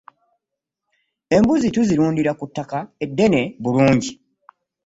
Embuzi 1.35 1.67
tuzirundira 1.75 2.31
ku 2.39 2.45
ttaka 2.49 2.77
ddene 3.09 3.41
bulungi. 3.63 4.11